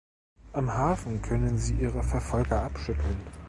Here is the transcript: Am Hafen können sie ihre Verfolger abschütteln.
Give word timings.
Am 0.53 0.73
Hafen 0.73 1.21
können 1.21 1.59
sie 1.59 1.75
ihre 1.75 2.01
Verfolger 2.01 2.63
abschütteln. 2.63 3.21